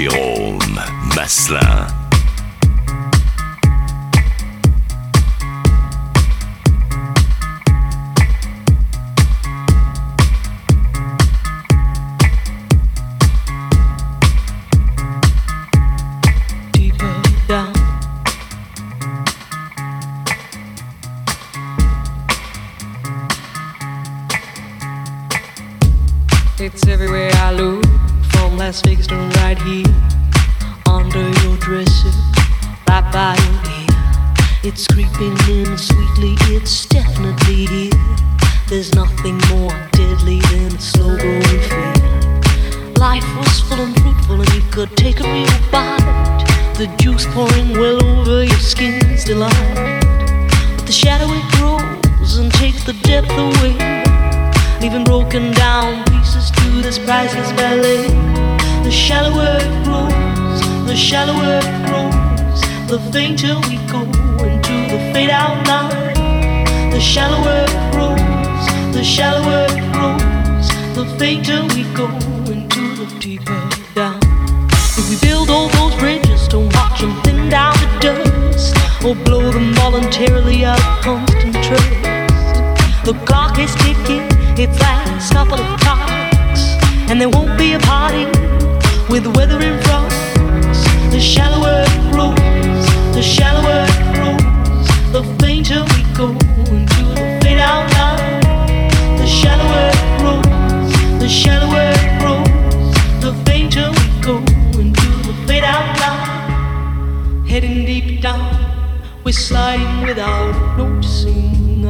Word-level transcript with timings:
Jérôme 0.00 0.80
Maslin. 1.14 1.99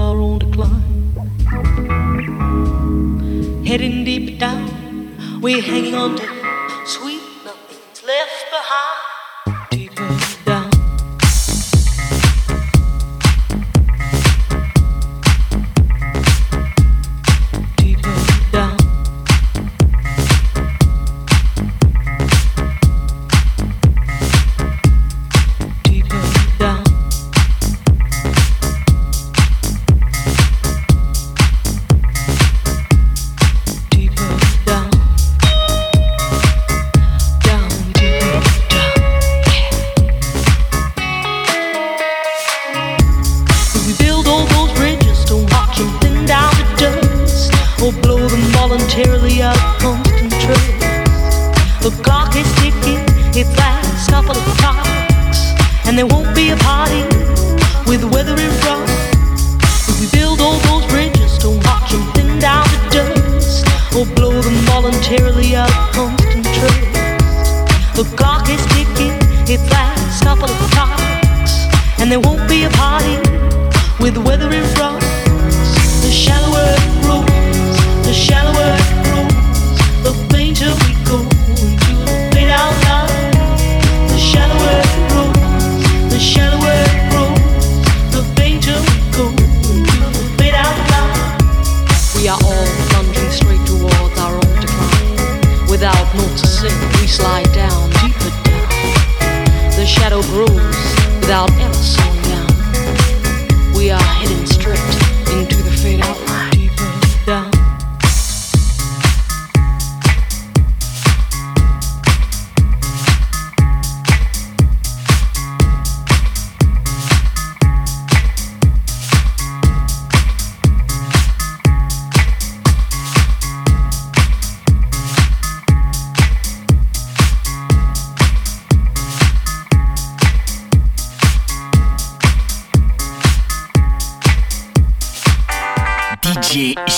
our 0.00 0.18
own 0.18 0.38
decline. 0.38 1.14
Heading 3.64 4.04
deep 4.04 4.38
down, 4.38 5.40
we're 5.40 5.62
hanging 5.62 5.94
on 5.94 6.16
to 6.16 6.39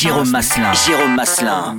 Jérôme 0.02 0.30
Maslin. 0.32 0.72
Jérôme 0.74 1.14
Maslin. 1.14 1.76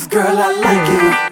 Cause 0.00 0.08
girl, 0.08 0.38
I 0.38 0.52
like 0.52 1.24
you. 1.26 1.29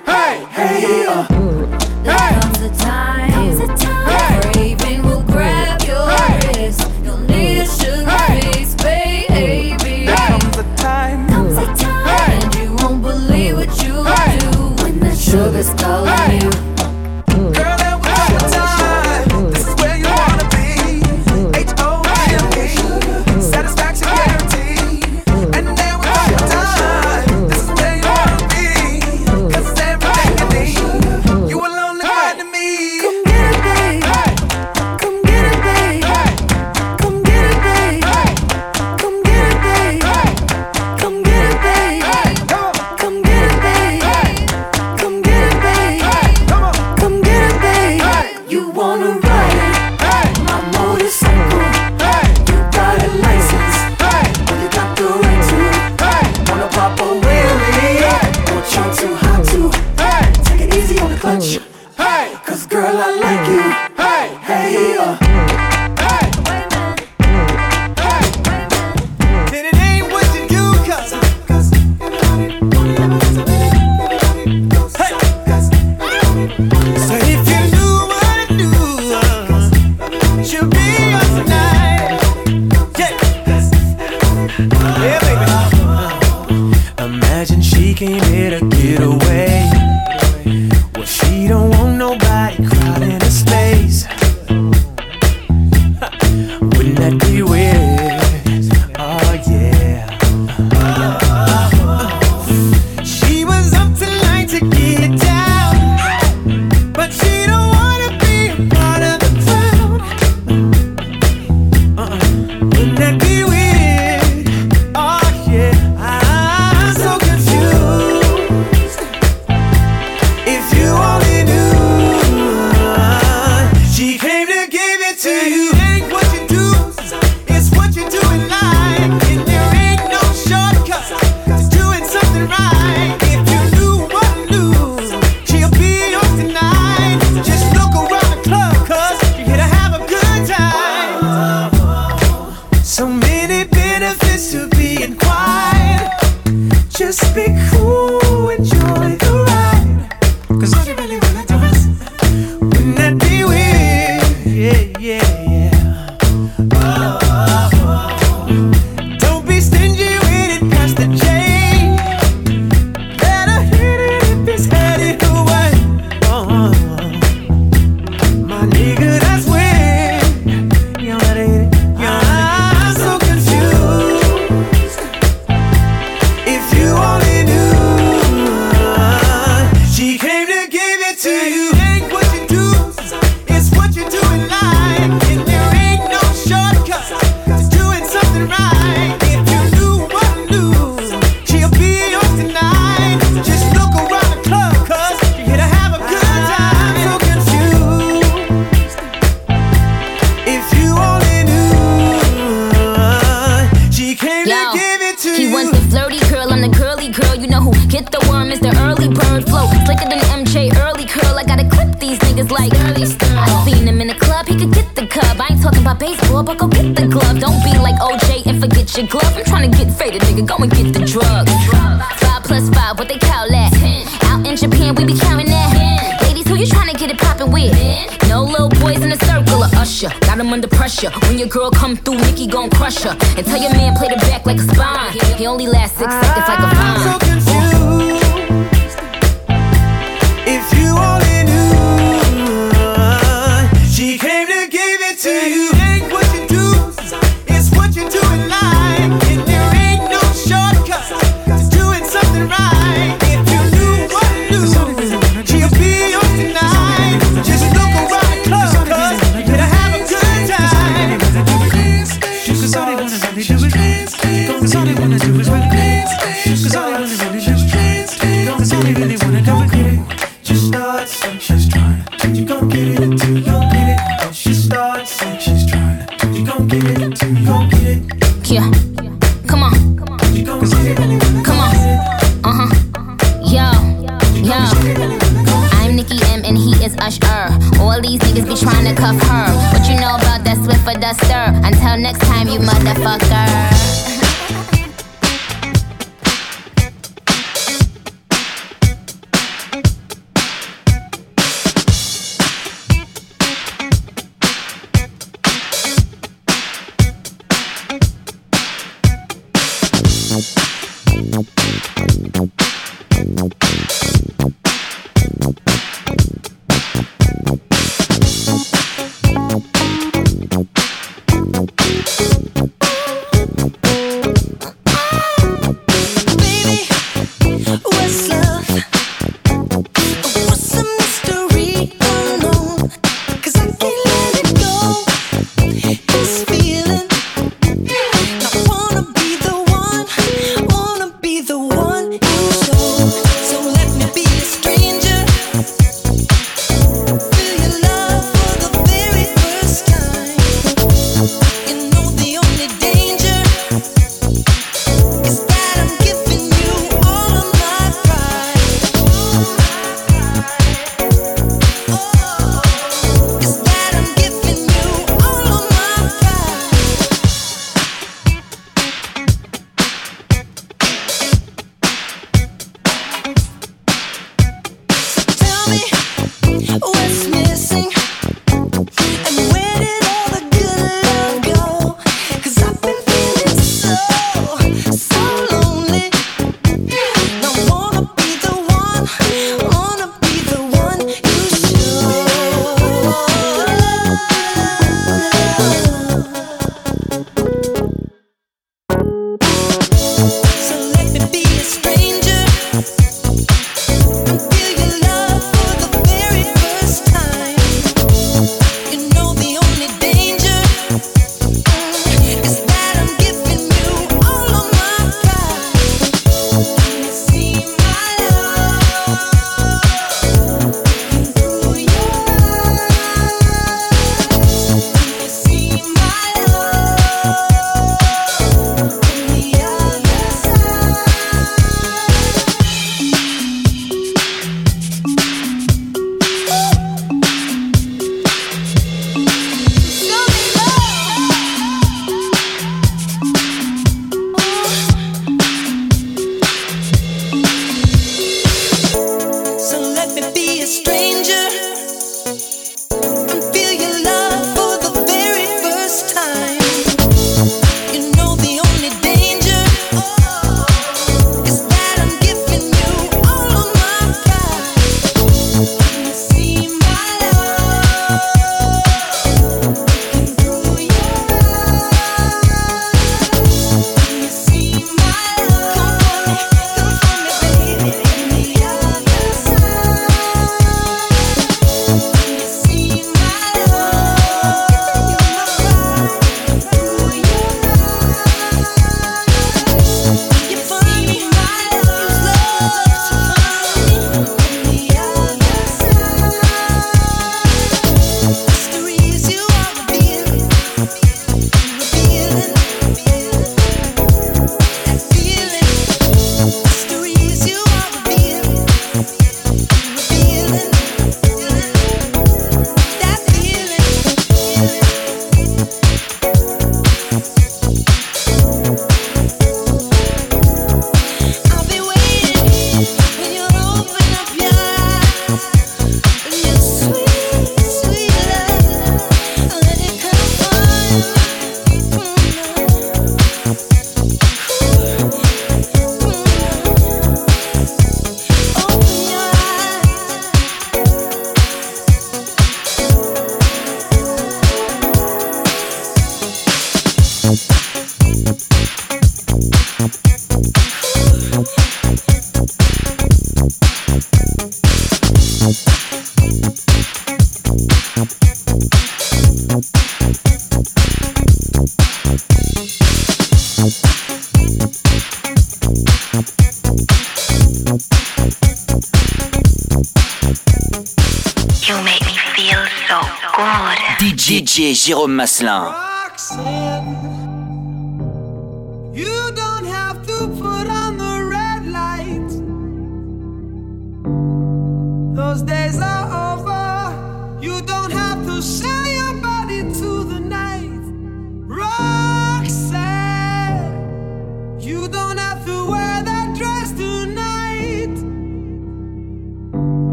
Jérôme 574.89 575.13
Maslin. 575.13 575.88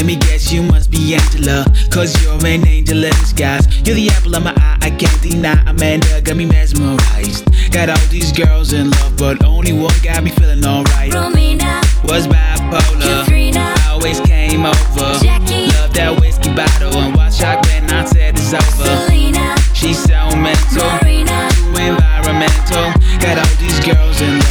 Let 0.00 0.06
me 0.06 0.16
guess, 0.16 0.50
you 0.50 0.62
must 0.62 0.90
be 0.90 1.14
Angela. 1.14 1.64
Cause 1.90 2.16
you're 2.22 2.34
an 2.46 2.66
angel 2.66 3.04
in 3.04 3.10
disguise. 3.10 3.66
You're 3.86 3.96
the 3.96 4.08
apple 4.08 4.34
of 4.34 4.44
my 4.44 4.54
eye, 4.56 4.78
I 4.80 4.90
can't 4.90 5.20
deny. 5.20 5.60
Amanda 5.68 6.22
got 6.22 6.36
me 6.36 6.46
mesmerized. 6.46 7.44
Got 7.70 7.90
all 7.90 8.06
these 8.08 8.32
girls 8.32 8.72
in 8.72 8.90
love, 8.90 9.18
but 9.18 9.44
only 9.44 9.74
one 9.74 9.92
got 10.02 10.24
me 10.24 10.30
feeling 10.30 10.64
alright. 10.64 11.12
Romina, 11.12 11.82
Was 12.08 12.26
bipolar. 12.26 13.24
Katrina, 13.24 13.74
Always 13.88 14.20
came 14.20 14.64
over. 14.64 15.18
Jackie, 15.20 15.66
Love 15.76 15.92
that 15.92 16.18
whiskey 16.18 16.54
bottle 16.54 16.96
and 16.96 17.14
watch 17.14 17.36
shock 17.36 17.62
when 17.66 17.90
I 17.90 18.06
said 18.06 18.38
it's 18.38 18.54
over. 18.54 19.04
Selena, 19.04 19.56
She's 19.74 20.02
so 20.02 20.32
mental, 20.34 20.86
Marina, 21.02 21.50
too 21.52 21.76
environmental. 21.76 22.88
Got 23.20 23.36
all 23.36 23.54
these 23.60 23.80
girls 23.84 24.20
in 24.22 24.38
love, 24.38 24.49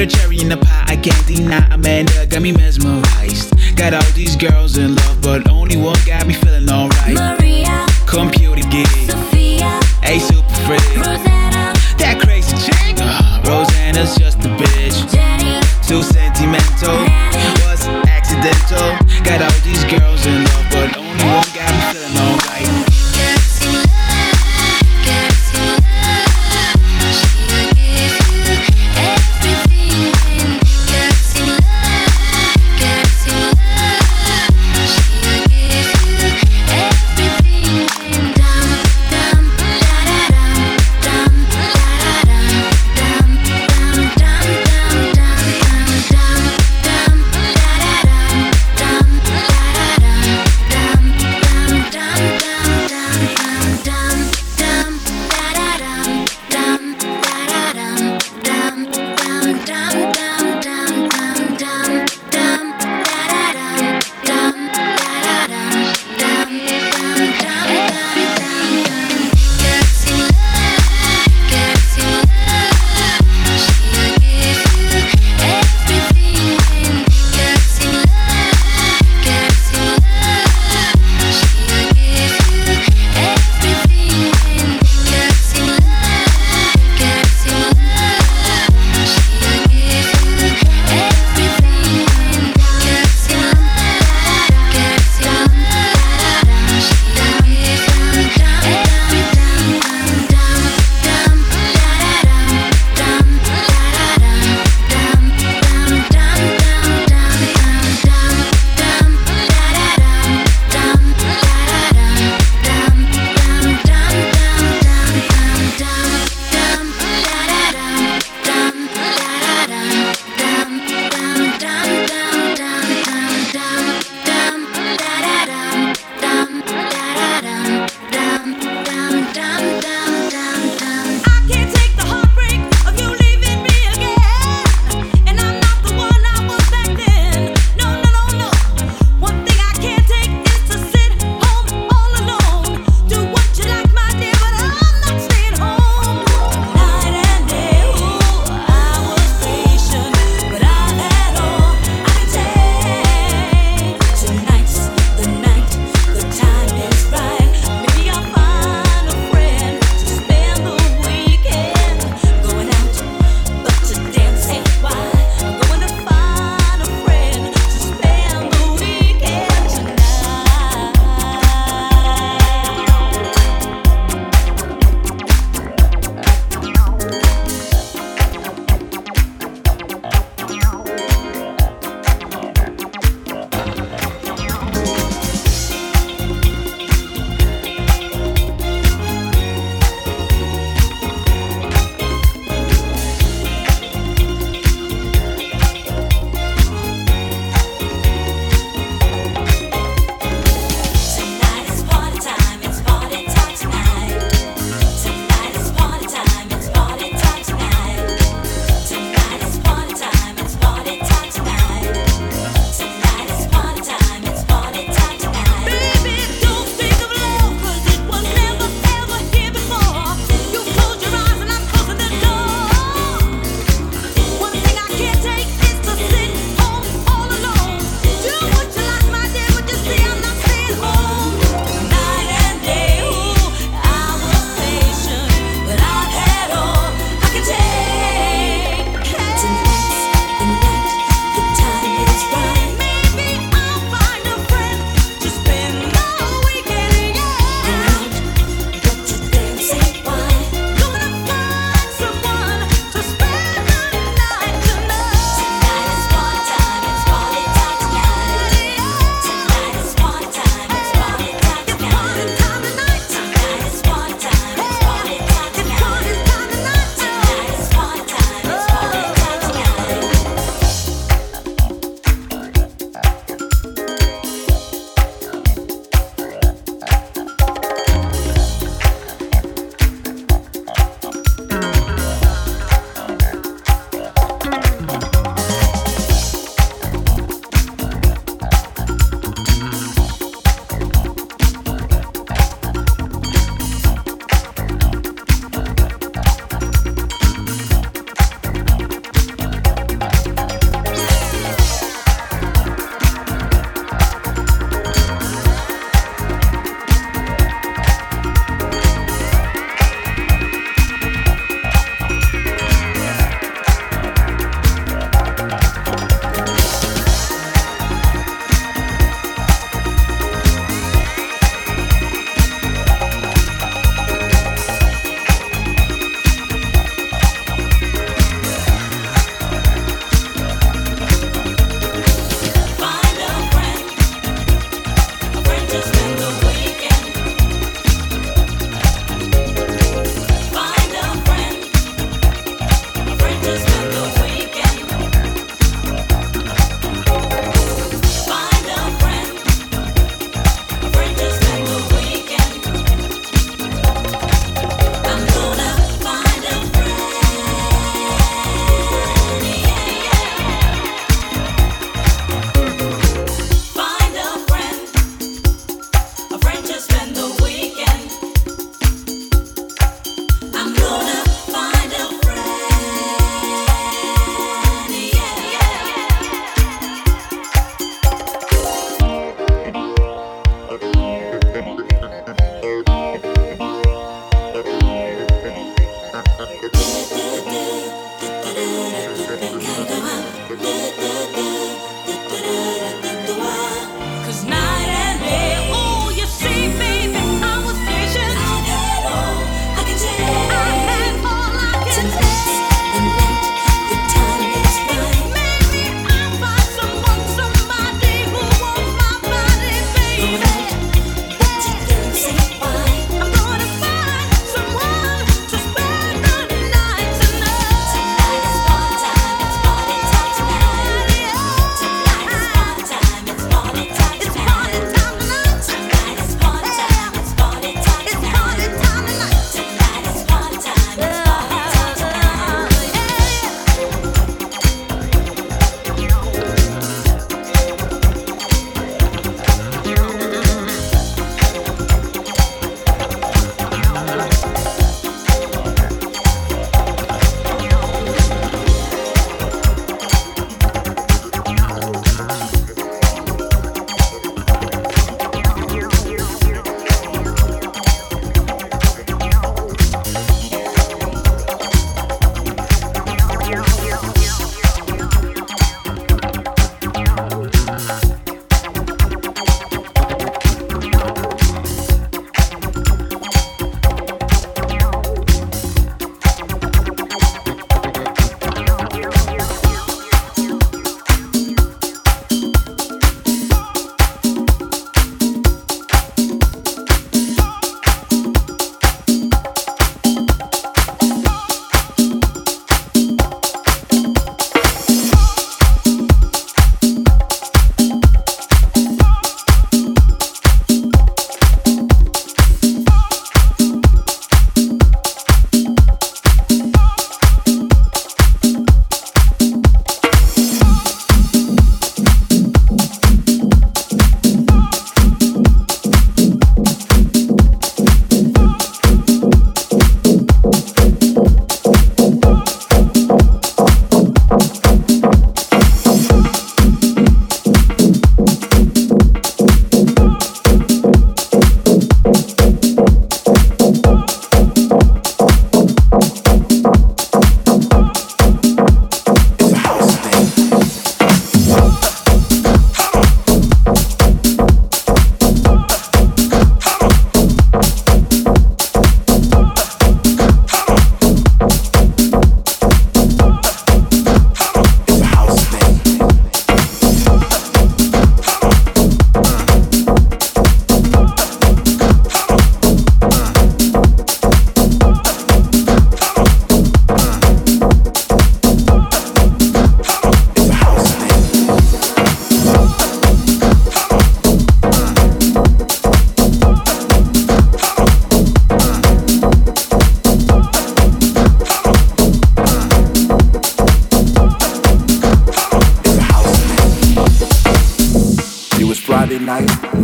You're 0.00 0.06
the 0.06 0.16
cherry 0.16 0.29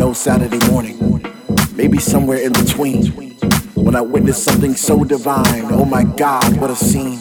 no 0.07 0.13
Saturday 0.13 0.65
morning, 0.71 1.21
maybe 1.75 1.99
somewhere 1.99 2.39
in 2.39 2.53
between, 2.53 3.09
when 3.75 3.97
I 3.97 4.01
witnessed 4.01 4.45
something 4.45 4.77
so 4.77 5.03
divine. 5.03 5.65
Oh 5.73 5.85
my 5.85 6.05
God, 6.05 6.57
what 6.59 6.71
a 6.71 6.77
scene! 6.77 7.19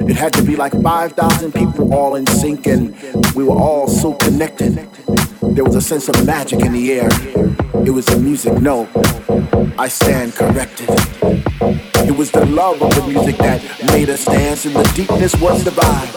It 0.00 0.14
had 0.14 0.34
to 0.34 0.42
be 0.42 0.54
like 0.54 0.72
5,000 0.82 1.54
people 1.54 1.94
all 1.94 2.16
in 2.16 2.26
sync, 2.26 2.66
and 2.66 2.94
we 3.34 3.42
were 3.42 3.56
all 3.56 3.88
so 3.88 4.12
connected. 4.12 4.74
There 5.40 5.64
was 5.64 5.76
a 5.76 5.80
sense 5.80 6.10
of 6.10 6.26
magic 6.26 6.60
in 6.60 6.74
the 6.74 6.92
air. 6.92 7.08
It 7.86 7.92
was 7.98 8.04
the 8.04 8.18
music, 8.18 8.60
no, 8.60 8.86
I 9.78 9.88
stand 9.88 10.34
corrected. 10.34 10.90
It 12.06 12.14
was 12.14 12.30
the 12.32 12.44
love 12.44 12.82
of 12.82 12.94
the 12.94 13.06
music 13.06 13.38
that 13.38 13.62
made 13.86 14.10
us 14.10 14.26
dance, 14.26 14.66
and 14.66 14.76
the 14.76 14.84
deepness 14.94 15.34
was 15.40 15.64
divine. 15.64 16.08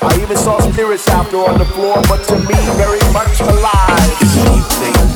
I 0.00 0.18
even 0.18 0.38
saw 0.38 0.58
spirits 0.60 1.06
out 1.10 1.30
there 1.30 1.46
on 1.46 1.58
the 1.58 1.66
floor, 1.66 1.96
but 2.08 2.24
to 2.24 2.36
me, 2.38 2.58
very 2.80 3.04
much 3.12 3.38
alive. 3.40 4.16
It's. 4.22 5.15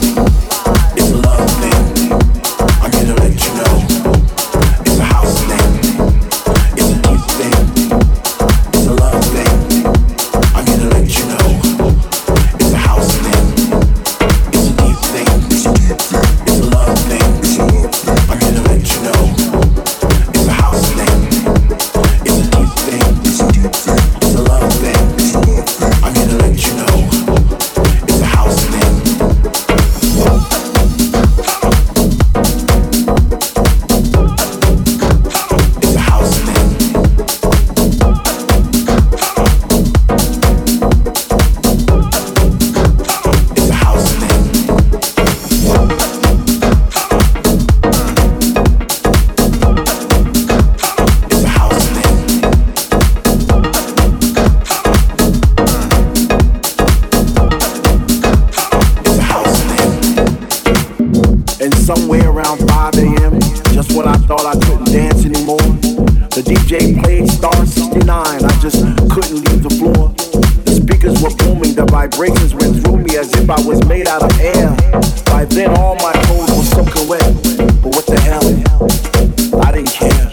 care. 80.00 80.29